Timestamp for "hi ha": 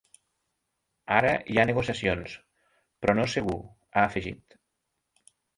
1.55-1.67